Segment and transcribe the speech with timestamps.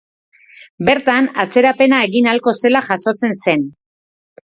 [0.89, 3.73] Bertan, atzerapena egin ahalko zela jasotzen zen.